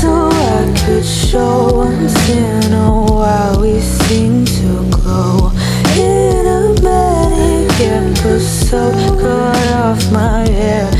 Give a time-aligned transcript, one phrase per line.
[0.00, 5.52] So I could show once in a while we seem to glow
[5.96, 10.90] in a manic episode cut off my hair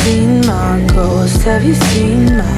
[0.00, 1.42] seen my ghost.
[1.42, 2.49] Have you seen my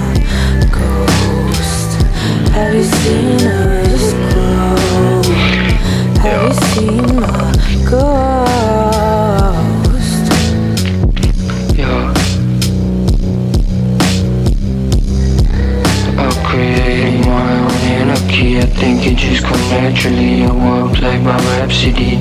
[18.82, 20.42] think it just come naturally.
[20.42, 22.18] I work like my rhapsody.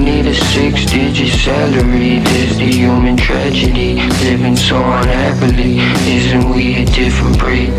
[0.00, 2.20] Need a six-digit salary.
[2.20, 4.00] This the human tragedy.
[4.24, 5.76] Living so unhappily.
[6.08, 7.72] Isn't we a different breed?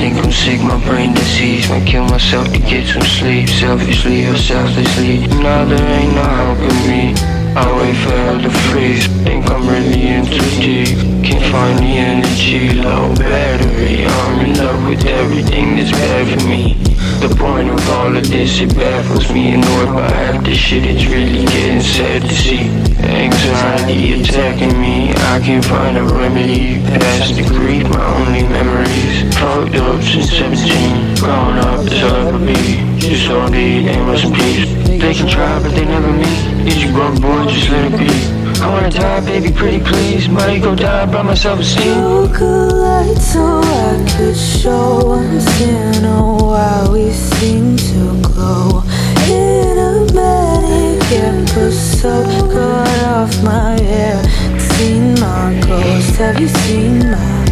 [0.00, 4.36] Think I'm sick, my brain disease Might kill myself to get some sleep Selfishly or
[4.36, 7.14] selflessly Now there ain't no helping me
[7.54, 11.92] I wait for hell to freeze Think I'm really in too deep Can't find the
[12.10, 16.91] energy, low battery I'm in love with everything that's bad for me
[17.22, 21.06] The point of all of this, it baffles me Annoyed by half this shit, it's
[21.06, 22.66] really getting sad to see.
[22.98, 29.22] Anxiety attacking me I can't find a remedy Past the grief, my only memories.
[29.36, 32.98] Fucked up since 17 Growing up as I'll ever be.
[32.98, 34.66] Just aim us in peace.
[35.00, 36.66] They can try but they never meet.
[36.66, 40.28] Is you broke boy, just let it be I wanna die, baby, pretty please.
[40.28, 45.04] Might go die by my self-esteem Took a light so I could show.
[45.04, 48.82] Once in a while we seem to glow.
[49.28, 52.14] In a manicure so
[52.52, 54.22] cut off my hair.
[54.58, 56.16] Seen my ghost.
[56.16, 57.44] Have you seen my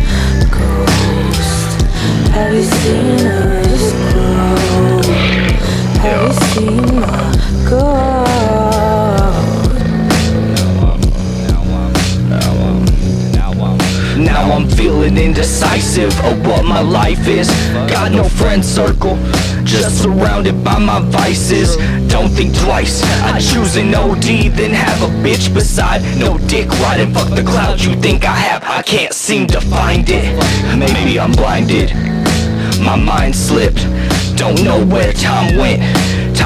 [0.51, 1.83] ghost?
[2.33, 5.01] Have you seen just glow
[6.01, 8.60] have you seen my ghost
[14.31, 17.49] Now I'm feeling indecisive of what my life is.
[17.91, 19.17] Got no friend circle,
[19.65, 21.77] just surrounded by my vices.
[22.07, 26.03] Don't think twice, I choose an OD, then have a bitch beside.
[26.17, 28.63] No dick riding, fuck the clout you think I have.
[28.63, 30.25] I can't seem to find it.
[30.79, 31.93] Maybe I'm blinded,
[32.81, 33.85] my mind slipped.
[34.37, 35.83] Don't know where time went.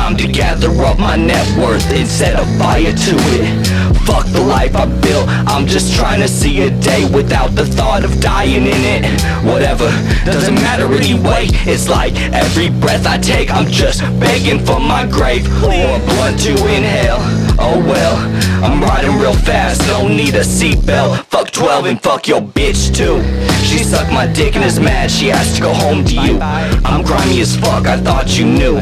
[0.04, 3.66] Time to gather up my net worth and set a fire to it.
[4.04, 8.04] Fuck the life I built, I'm just trying to see a day without the thought
[8.04, 9.22] of dying in it.
[9.50, 9.88] Whatever,
[10.26, 11.46] doesn't matter anyway.
[11.64, 16.38] It's like every breath I take, I'm just begging for my grave or a blunt
[16.40, 17.43] to inhale.
[17.58, 18.16] Oh well,
[18.64, 21.24] I'm riding real fast, don't need a seatbelt.
[21.26, 23.22] Fuck 12 and fuck your bitch too.
[23.64, 26.38] She sucked my dick and is mad, she asked to go home to you.
[26.40, 28.80] I'm grimy as fuck, I thought you knew.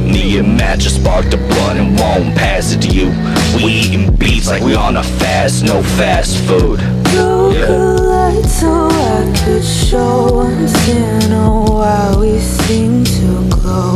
[0.00, 3.08] Me and Matt just sparked a blunt and won't pass it to you.
[3.56, 6.80] We eating beats like we on a fast, no fast food.
[8.48, 13.87] So I could show once in a while we seem to glow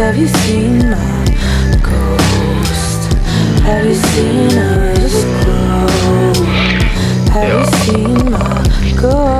[0.00, 3.12] have you seen my ghost?
[3.64, 4.48] Have you seen
[5.10, 6.32] just glow
[7.30, 9.39] have you seen my ghost